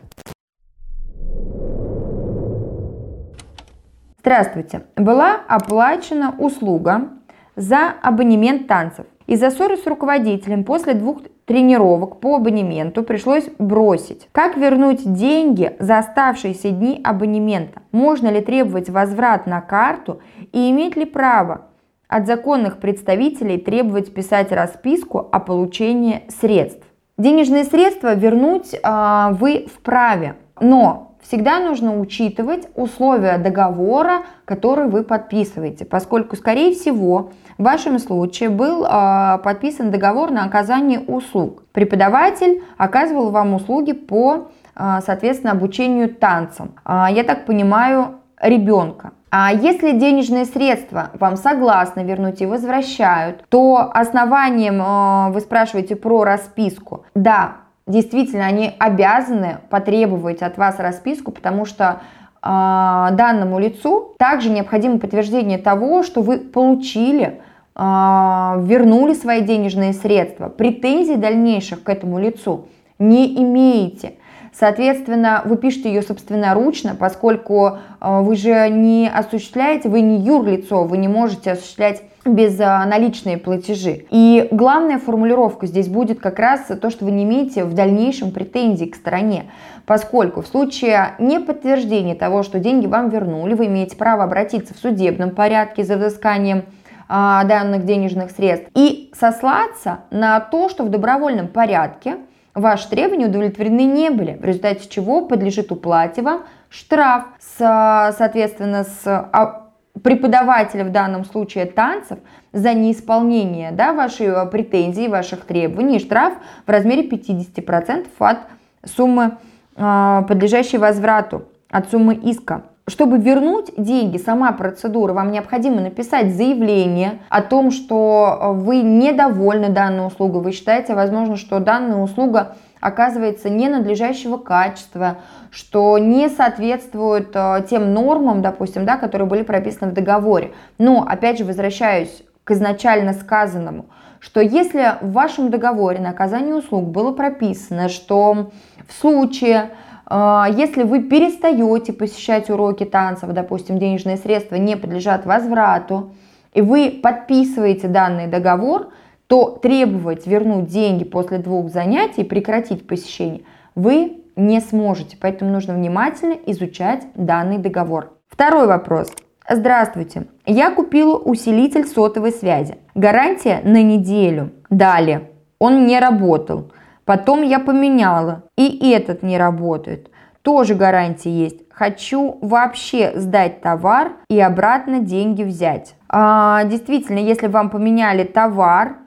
Здравствуйте. 4.22 4.82
Была 4.96 5.36
оплачена 5.48 6.34
услуга 6.40 7.10
за 7.56 7.94
абонемент 8.02 8.68
танцев. 8.68 9.06
Из-за 9.28 9.50
ссоры 9.50 9.78
с 9.78 9.88
руководителем 9.88 10.64
после 10.64 10.94
двух 10.94 11.22
тренировок 11.46 12.20
по 12.20 12.36
абонементу 12.36 13.02
пришлось 13.04 13.46
бросить. 13.58 14.28
Как 14.32 14.56
вернуть 14.56 15.02
деньги 15.14 15.76
за 15.80 15.98
оставшиеся 15.98 16.70
дни 16.70 17.02
абонемента? 17.04 17.82
Можно 17.92 18.30
ли 18.30 18.42
требовать 18.42 18.90
возврат 18.90 19.48
на 19.48 19.62
карту 19.62 20.22
и 20.52 20.70
иметь 20.70 20.96
ли 20.96 21.06
право 21.06 21.66
от 22.08 22.28
законных 22.28 22.78
представителей 22.78 23.58
требовать 23.58 24.14
писать 24.14 24.52
расписку 24.52 25.28
о 25.32 25.40
получении 25.40 26.24
средств? 26.30 26.86
Денежные 27.18 27.64
средства 27.64 28.14
вернуть 28.14 28.74
э, 28.74 29.28
вы 29.32 29.68
вправе, 29.74 30.36
но 30.60 31.15
всегда 31.28 31.60
нужно 31.60 32.00
учитывать 32.00 32.68
условия 32.76 33.38
договора, 33.38 34.24
который 34.46 34.88
вы 34.88 35.04
подписываете, 35.04 35.86
поскольку, 35.86 36.36
скорее 36.36 36.74
всего, 36.74 37.32
в 37.58 37.64
вашем 37.64 38.00
случае 38.00 38.50
был 38.50 38.86
э, 38.86 39.40
подписан 39.44 39.92
договор 39.92 40.32
на 40.32 40.44
оказание 40.46 41.00
услуг. 41.00 41.64
Преподаватель 41.72 42.64
оказывал 42.78 43.32
вам 43.32 43.54
услуги 43.54 43.94
по, 43.94 44.50
э, 44.76 45.00
соответственно, 45.06 45.54
обучению 45.54 46.14
танцам. 46.14 46.76
Э, 46.86 47.06
я 47.12 47.24
так 47.24 47.46
понимаю, 47.46 48.20
ребенка. 48.42 49.12
А 49.32 49.52
если 49.52 49.92
денежные 49.92 50.46
средства 50.46 51.12
вам 51.20 51.36
согласны 51.36 52.02
вернуть 52.02 52.42
и 52.42 52.46
возвращают, 52.46 53.44
то 53.50 53.92
основанием 53.94 54.82
э, 54.82 55.34
вы 55.34 55.42
спрашиваете 55.42 55.96
про 55.96 56.24
расписку. 56.24 57.06
Да, 57.16 57.65
действительно, 57.88 58.46
они 58.46 58.74
обязаны 58.80 59.60
потребовать 59.70 60.42
от 60.42 60.58
вас 60.58 60.80
расписку, 60.80 61.32
потому 61.32 61.66
что 61.66 62.02
э, 62.42 62.48
данному 62.48 63.60
лицу 63.60 64.16
также 64.18 64.50
необходимо 64.50 65.00
подтверждение 65.00 65.58
того, 65.58 66.04
что 66.04 66.22
вы 66.22 66.40
получили, 66.40 67.42
э, 67.76 67.80
вернули 67.80 69.14
свои 69.14 69.42
денежные 69.42 69.94
средства. 69.94 70.50
Претензий 70.50 71.16
дальнейших 71.16 71.84
к 71.84 71.90
этому 71.90 72.20
лицу 72.20 72.68
не 72.98 73.42
имеете. 73.44 74.14
Соответственно, 74.58 75.42
вы 75.44 75.58
пишете 75.58 75.90
ее 75.90 76.02
собственноручно, 76.02 76.96
поскольку 76.96 77.78
э, 78.00 78.22
вы 78.22 78.36
же 78.36 78.70
не 78.70 79.12
осуществляете, 79.14 79.90
вы 79.90 80.02
не 80.02 80.18
юрлицо, 80.18 80.86
вы 80.86 80.98
не 80.98 81.08
можете 81.08 81.52
осуществлять 81.52 82.02
безналичные 82.26 83.38
платежи. 83.38 84.06
И 84.10 84.48
главная 84.52 84.98
формулировка 84.98 85.68
здесь 85.68 85.88
будет 85.88 86.20
как 86.20 86.40
раз 86.40 86.62
то, 86.82 86.90
что 86.90 87.06
вы 87.06 87.12
не 87.12 87.24
имеете 87.24 87.64
в 87.64 87.74
дальнейшем 87.74 88.32
претензий 88.32 88.88
к 88.88 88.96
стороне, 88.96 89.46
поскольку 89.86 90.42
в 90.42 90.48
случае 90.48 91.12
неподтверждения 91.20 92.16
того, 92.16 92.42
что 92.42 92.60
деньги 92.60 92.88
вам 92.88 93.10
вернули, 93.10 93.54
вы 93.54 93.68
имеете 93.68 93.96
право 93.96 94.24
обратиться 94.24 94.74
в 94.74 94.78
судебном 94.78 95.32
порядке 95.32 95.84
за 95.84 95.98
взысканием 95.98 96.66
а, 97.08 97.44
данных 97.44 97.86
денежных 97.86 98.32
средств 98.32 98.70
и 98.74 99.12
сослаться 99.14 100.00
на 100.10 100.40
то, 100.40 100.70
что 100.70 100.84
в 100.84 100.90
добровольном 100.90 101.48
порядке 101.48 102.18
ваши 102.56 102.90
требования 102.90 103.28
удовлетворены 103.28 103.86
не 103.86 104.10
были, 104.10 104.38
в 104.42 104.44
результате 104.44 104.90
чего 104.90 105.22
подлежит 105.22 105.72
уплате 105.72 106.24
вам 106.24 106.46
штраф, 106.70 107.26
с, 107.40 108.16
соответственно, 108.18 108.84
с 108.84 109.06
а, 109.06 109.65
преподавателя 110.04 110.84
в 110.84 110.92
данном 110.92 111.26
случае 111.26 111.66
танцев 111.66 112.20
за 112.52 112.74
неисполнение 112.74 113.72
да, 113.72 113.94
вашей 113.94 114.28
э, 114.28 114.46
претензии, 114.48 115.08
ваших 115.08 115.46
требований, 115.46 116.00
штраф 116.00 116.34
в 116.66 116.70
размере 116.70 117.08
50% 117.08 118.08
от 118.20 118.38
суммы, 118.84 119.38
а, 119.76 120.22
подлежащей 120.24 120.78
возврату, 120.78 121.46
от 121.70 121.90
суммы 121.90 122.14
иска. 122.16 122.64
Чтобы 122.88 123.18
вернуть 123.18 123.72
деньги, 123.78 124.18
сама 124.18 124.52
процедура, 124.52 125.12
вам 125.14 125.32
необходимо 125.32 125.82
написать 125.82 126.36
заявление 126.36 127.20
о 127.30 127.42
том, 127.42 127.72
что 127.72 128.38
э, 128.40 128.52
вы 128.52 128.82
недовольны 128.82 129.70
данной 129.70 130.06
услугой, 130.06 130.42
вы 130.42 130.52
считаете, 130.52 130.94
возможно, 130.94 131.36
что 131.36 131.60
данная 131.60 131.98
услуга 131.98 132.56
оказывается 132.86 133.50
ненадлежащего 133.50 134.38
качества, 134.38 135.18
что 135.50 135.98
не 135.98 136.30
соответствует 136.30 137.32
э, 137.34 137.66
тем 137.68 137.94
нормам, 137.94 138.44
допустим, 138.44 138.86
да, 138.86 138.98
которые 138.98 139.28
были 139.28 139.42
прописаны 139.42 139.90
в 139.90 139.94
договоре. 139.94 140.52
Но, 140.78 141.04
опять 141.08 141.40
же, 141.40 141.46
возвращаюсь 141.46 142.24
к 142.44 142.52
изначально 142.52 143.14
сказанному, 143.14 143.88
что 144.20 144.40
если 144.40 144.98
в 145.02 145.14
вашем 145.14 145.50
договоре 145.50 146.00
на 146.00 146.12
оказание 146.12 146.54
услуг 146.54 146.90
было 146.90 147.12
прописано, 147.12 147.90
что 147.90 148.52
в 148.88 148.94
случае, 148.94 149.72
э, 150.08 150.44
если 150.56 150.84
вы 150.84 151.02
перестаете 151.02 151.92
посещать 151.92 152.52
уроки 152.52 152.84
танцев, 152.84 153.32
допустим, 153.32 153.80
денежные 153.80 154.18
средства 154.18 154.58
не 154.58 154.78
подлежат 154.78 155.26
возврату, 155.26 156.12
и 156.54 156.62
вы 156.62 157.00
подписываете 157.02 157.88
данный 157.88 158.28
договор, 158.28 158.92
то 159.28 159.50
требовать 159.62 160.28
вернуть 160.28 160.68
деньги 160.68 161.04
после 161.04 161.38
двух 161.40 161.70
занятий, 161.70 162.24
прекратить 162.24 162.88
посещение, 162.88 163.42
вы 163.74 164.24
не 164.36 164.60
сможете. 164.60 165.18
Поэтому 165.20 165.52
нужно 165.52 165.74
внимательно 165.74 166.36
изучать 166.46 167.08
данный 167.16 167.58
договор. 167.58 168.14
Второй 168.28 168.68
вопрос. 168.68 169.12
Здравствуйте. 169.50 170.28
Я 170.46 170.72
купила 170.72 171.18
усилитель 171.18 171.86
сотовой 171.86 172.32
связи. 172.32 172.78
Гарантия 172.96 173.62
на 173.64 173.84
неделю. 173.84 174.52
Далее. 174.70 175.30
Он 175.60 175.86
не 175.86 176.00
работал. 176.00 176.72
Потом 177.06 177.44
я 177.44 177.60
поменяла. 177.60 178.44
И 178.58 178.92
этот 178.92 179.22
не 179.22 179.38
работает. 179.38 180.10
Тоже 180.42 180.76
гарантия 180.76 181.32
есть. 181.32 181.62
Хочу 181.72 182.38
вообще 182.42 183.14
сдать 183.16 183.62
товар 183.62 184.14
и 184.30 184.40
обратно 184.40 185.00
деньги 185.00 185.44
взять. 185.44 185.96
А, 186.10 186.64
действительно, 186.66 187.20
если 187.20 187.48
вам 187.48 187.70
поменяли 187.70 188.24
товар, 188.24 188.98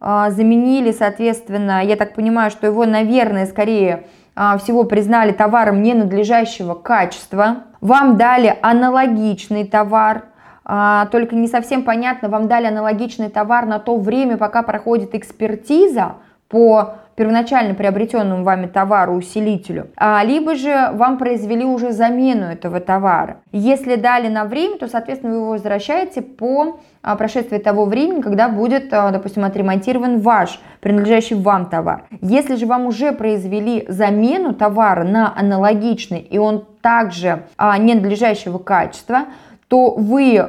заменили, 0.00 0.92
соответственно, 0.92 1.84
я 1.84 1.96
так 1.96 2.14
понимаю, 2.14 2.50
что 2.50 2.66
его, 2.66 2.86
наверное, 2.86 3.46
скорее 3.46 4.04
а, 4.40 4.56
всего 4.56 4.84
признали 4.84 5.32
товаром 5.32 5.82
ненадлежащего 5.82 6.74
качества, 6.74 7.64
вам 7.80 8.16
дали 8.16 8.56
аналогичный 8.62 9.64
товар, 9.64 10.26
а, 10.64 11.06
только 11.06 11.34
не 11.34 11.48
совсем 11.48 11.82
понятно, 11.82 12.28
вам 12.28 12.46
дали 12.46 12.66
аналогичный 12.66 13.30
товар 13.30 13.66
на 13.66 13.80
то 13.80 13.96
время, 13.96 14.36
пока 14.36 14.62
проходит 14.62 15.16
экспертиза 15.16 16.14
по 16.48 16.98
первоначально 17.18 17.74
приобретенному 17.74 18.44
вами 18.44 18.68
товару, 18.68 19.14
усилителю, 19.14 19.88
а, 19.96 20.22
либо 20.24 20.54
же 20.54 20.90
вам 20.92 21.18
произвели 21.18 21.64
уже 21.64 21.90
замену 21.90 22.46
этого 22.46 22.78
товара. 22.78 23.38
Если 23.50 23.96
дали 23.96 24.28
на 24.28 24.44
время, 24.44 24.78
то, 24.78 24.86
соответственно, 24.86 25.32
вы 25.32 25.38
его 25.40 25.50
возвращаете 25.50 26.22
по 26.22 26.78
а, 27.02 27.16
прошествии 27.16 27.58
того 27.58 27.86
времени, 27.86 28.20
когда 28.20 28.48
будет, 28.48 28.94
а, 28.94 29.10
допустим, 29.10 29.44
отремонтирован 29.44 30.20
ваш, 30.20 30.60
принадлежащий 30.80 31.34
вам 31.34 31.66
товар. 31.66 32.04
Если 32.20 32.54
же 32.54 32.66
вам 32.66 32.86
уже 32.86 33.10
произвели 33.10 33.84
замену 33.88 34.54
товара 34.54 35.02
на 35.02 35.36
аналогичный, 35.36 36.20
и 36.20 36.38
он 36.38 36.66
также 36.80 37.42
ненадлежащего 37.58 38.58
качества, 38.58 39.24
то 39.68 39.90
вы 39.90 40.36
э, 40.36 40.44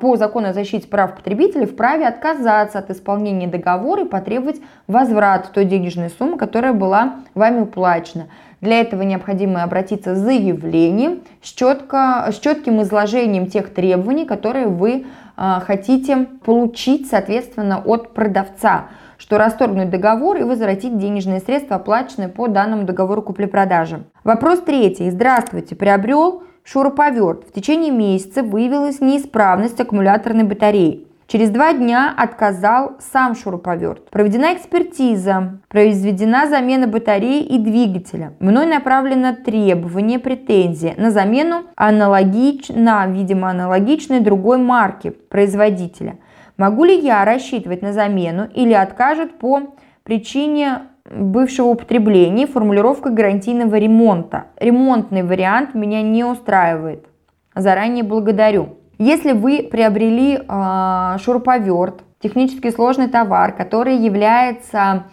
по 0.00 0.16
закону 0.16 0.48
о 0.48 0.52
защите 0.52 0.86
прав 0.86 1.16
потребителей 1.16 1.66
вправе 1.66 2.06
отказаться 2.06 2.78
от 2.78 2.90
исполнения 2.90 3.46
договора 3.46 4.02
и 4.02 4.08
потребовать 4.08 4.60
возврат 4.86 5.50
той 5.52 5.64
денежной 5.64 6.10
суммы, 6.10 6.36
которая 6.36 6.74
была 6.74 7.16
вами 7.34 7.62
уплачена. 7.62 8.26
Для 8.60 8.80
этого 8.80 9.02
необходимо 9.02 9.62
обратиться 9.62 10.14
с 10.14 10.18
заявлением, 10.18 11.20
с, 11.42 11.52
четко, 11.52 12.28
с 12.30 12.38
четким 12.38 12.82
изложением 12.82 13.46
тех 13.46 13.72
требований, 13.72 14.26
которые 14.26 14.66
вы 14.66 15.06
э, 15.36 15.60
хотите 15.66 16.26
получить, 16.44 17.08
соответственно, 17.08 17.82
от 17.84 18.12
продавца 18.12 18.88
что 19.16 19.38
расторгнуть 19.38 19.90
договор 19.90 20.36
и 20.36 20.42
возвратить 20.42 20.98
денежные 20.98 21.40
средства, 21.40 21.76
оплаченные 21.76 22.28
по 22.28 22.48
данному 22.48 22.84
договору 22.84 23.22
купли-продажи. 23.22 24.02
Вопрос 24.22 24.58
третий. 24.60 25.08
Здравствуйте, 25.08 25.76
приобрел 25.76 26.42
Шуруповерт. 26.64 27.46
В 27.46 27.52
течение 27.52 27.92
месяца 27.92 28.42
выявилась 28.42 29.00
неисправность 29.00 29.78
аккумуляторной 29.78 30.44
батареи. 30.44 31.06
Через 31.26 31.50
два 31.50 31.72
дня 31.74 32.14
отказал 32.16 32.96
сам 33.12 33.34
шуруповерт. 33.34 34.08
Проведена 34.10 34.54
экспертиза, 34.54 35.58
произведена 35.68 36.48
замена 36.48 36.86
батареи 36.86 37.42
и 37.42 37.58
двигателя. 37.58 38.32
Мной 38.40 38.66
направлено 38.66 39.34
требование, 39.34 40.18
претензия 40.18 40.94
на 40.96 41.10
замену 41.10 41.64
аналогич... 41.76 42.68
на, 42.68 43.06
видимо, 43.06 43.50
аналогичной 43.50 44.20
другой 44.20 44.58
марки 44.58 45.10
производителя. 45.10 46.18
Могу 46.56 46.84
ли 46.84 46.98
я 46.98 47.24
рассчитывать 47.24 47.82
на 47.82 47.92
замену 47.92 48.48
или 48.54 48.72
откажет 48.72 49.38
по 49.38 49.74
причине 50.02 50.82
бывшего 51.10 51.68
употребления 51.68 52.46
формулировка 52.46 53.10
гарантийного 53.10 53.76
ремонта. 53.76 54.46
Ремонтный 54.58 55.22
вариант 55.22 55.74
меня 55.74 56.02
не 56.02 56.24
устраивает. 56.24 57.06
Заранее 57.54 58.04
благодарю. 58.04 58.76
Если 58.98 59.32
вы 59.32 59.68
приобрели 59.70 60.38
э, 60.38 61.16
шуруповерт, 61.22 62.02
технически 62.20 62.70
сложный 62.70 63.08
товар, 63.08 63.52
который 63.52 63.96
является 63.96 65.04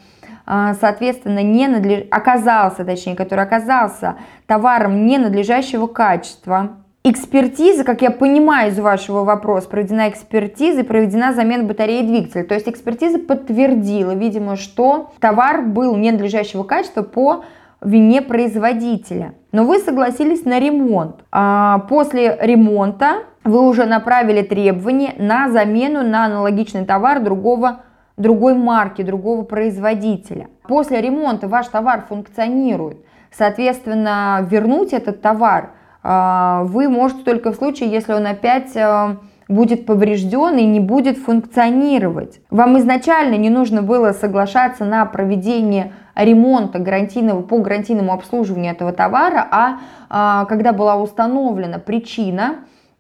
э, 0.47 0.73
соответственно, 0.79 1.43
не 1.43 1.67
надлеж... 1.67 2.05
оказался, 2.09 2.85
точнее, 2.85 3.15
который 3.15 3.43
оказался 3.43 4.15
товаром 4.47 5.05
ненадлежащего 5.05 5.87
качества, 5.87 6.80
Экспертиза, 7.03 7.83
как 7.83 8.03
я 8.03 8.11
понимаю 8.11 8.69
из 8.69 8.79
вашего 8.79 9.23
вопроса, 9.23 9.67
проведена 9.67 10.07
экспертиза 10.07 10.81
и 10.81 10.83
проведена 10.83 11.33
замена 11.33 11.63
батареи 11.63 12.05
двигателя. 12.05 12.43
То 12.43 12.53
есть 12.53 12.69
экспертиза 12.69 13.17
подтвердила, 13.17 14.11
видимо, 14.11 14.55
что 14.55 15.09
товар 15.19 15.63
был 15.63 15.95
ненадлежащего 15.95 16.61
качества 16.61 17.01
по 17.01 17.43
вине 17.81 18.21
производителя. 18.21 19.33
Но 19.51 19.65
вы 19.65 19.79
согласились 19.79 20.45
на 20.45 20.59
ремонт. 20.59 21.23
А 21.31 21.79
после 21.89 22.37
ремонта 22.39 23.23
вы 23.43 23.67
уже 23.67 23.85
направили 23.85 24.43
требования 24.43 25.15
на 25.17 25.49
замену 25.49 26.03
на 26.03 26.25
аналогичный 26.25 26.85
товар 26.85 27.19
другого 27.19 27.79
другой 28.15 28.53
марки, 28.53 29.01
другого 29.01 29.41
производителя. 29.41 30.49
После 30.67 31.01
ремонта 31.01 31.47
ваш 31.47 31.67
товар 31.69 32.05
функционирует. 32.07 32.97
Соответственно, 33.31 34.45
вернуть 34.47 34.93
этот 34.93 35.23
товар– 35.23 35.71
вы 36.03 36.89
можете 36.89 37.23
только 37.23 37.51
в 37.51 37.55
случае, 37.55 37.91
если 37.91 38.13
он 38.13 38.25
опять 38.25 38.75
а, 38.75 39.17
будет 39.51 39.85
поврежден 39.85 40.57
и 40.57 40.65
не 40.65 40.79
будет 40.79 41.17
функционировать. 41.17 42.39
Вам 42.49 42.79
изначально 42.79 43.35
не 43.35 43.49
нужно 43.49 43.81
было 43.81 44.13
соглашаться 44.13 44.85
на 44.85 45.05
проведение 45.05 45.93
ремонта 46.15 46.79
гарантийного, 46.79 47.41
по 47.41 47.59
гарантийному 47.59 48.13
обслуживанию 48.13 48.73
этого 48.73 48.93
товара, 48.93 49.47
а, 49.51 49.79
а 50.09 50.45
когда 50.45 50.73
была 50.73 50.95
установлена 50.95 51.79
причина 51.79 52.55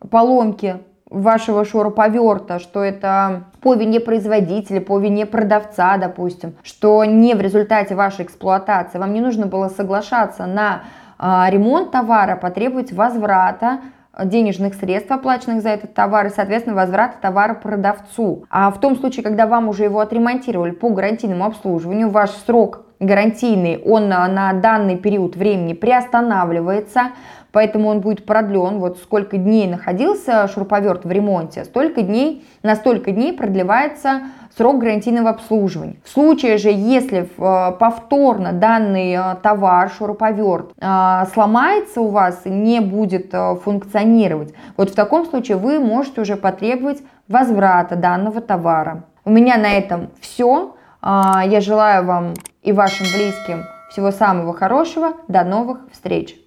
поломки 0.09 0.77
вашего 1.09 1.65
шуруповерта, 1.65 2.59
что 2.59 2.83
это 2.83 3.43
по 3.61 3.73
вине 3.73 3.99
производителя, 3.99 4.79
по 4.79 4.97
вине 4.97 5.25
продавца, 5.25 5.97
допустим, 5.97 6.53
что 6.63 7.03
не 7.03 7.35
в 7.35 7.41
результате 7.41 7.95
вашей 7.95 8.25
эксплуатации, 8.25 8.97
вам 8.97 9.13
не 9.13 9.19
нужно 9.19 9.45
было 9.45 9.67
соглашаться 9.67 10.45
на 10.45 10.83
а, 11.10 11.10
ремонт 11.21 11.91
товара 11.91 12.35
потребует 12.35 12.91
возврата 12.91 13.79
денежных 14.25 14.73
средств, 14.73 15.11
оплаченных 15.11 15.61
за 15.61 15.69
этот 15.69 15.93
товар, 15.93 16.25
и, 16.25 16.29
соответственно, 16.29 16.75
возврата 16.75 17.15
товара 17.21 17.53
продавцу. 17.53 18.45
А 18.49 18.69
в 18.71 18.79
том 18.79 18.97
случае, 18.97 19.23
когда 19.23 19.47
вам 19.47 19.69
уже 19.69 19.83
его 19.85 19.99
отремонтировали 19.99 20.71
по 20.71 20.89
гарантийному 20.89 21.45
обслуживанию, 21.45 22.09
ваш 22.09 22.31
срок 22.31 22.85
гарантийный, 22.99 23.81
он 23.83 24.09
на 24.09 24.53
данный 24.53 24.97
период 24.97 25.35
времени 25.35 25.73
приостанавливается, 25.73 27.11
поэтому 27.51 27.89
он 27.89 27.99
будет 28.01 28.25
продлен. 28.25 28.79
Вот 28.79 28.97
сколько 28.97 29.37
дней 29.37 29.67
находился 29.67 30.47
шуруповерт 30.47 31.05
в 31.05 31.11
ремонте, 31.11 31.65
столько 31.65 32.01
дней, 32.01 32.45
на 32.63 32.75
столько 32.75 33.11
дней 33.11 33.33
продлевается 33.33 34.21
срок 34.55 34.79
гарантийного 34.79 35.29
обслуживания. 35.29 35.95
В 36.03 36.09
случае 36.09 36.57
же, 36.57 36.69
если 36.69 37.21
э, 37.37 37.71
повторно 37.77 38.51
данный 38.51 39.13
э, 39.13 39.35
товар, 39.41 39.89
шуруповерт, 39.89 40.73
э, 40.79 41.23
сломается 41.33 42.01
у 42.01 42.07
вас, 42.07 42.41
не 42.45 42.79
будет 42.79 43.33
функционировать, 43.63 44.53
вот 44.77 44.89
в 44.89 44.95
таком 44.95 45.25
случае 45.25 45.57
вы 45.57 45.79
можете 45.79 46.21
уже 46.21 46.35
потребовать 46.35 46.99
возврата 47.27 47.95
данного 47.95 48.41
товара. 48.41 49.03
У 49.23 49.29
меня 49.29 49.57
на 49.57 49.71
этом 49.71 50.09
все. 50.19 50.75
Я 51.03 51.61
желаю 51.61 52.05
вам 52.05 52.33
и 52.61 52.71
вашим 52.71 53.07
близким 53.15 53.63
всего 53.89 54.11
самого 54.11 54.53
хорошего. 54.53 55.13
До 55.27 55.43
новых 55.43 55.79
встреч! 55.91 56.40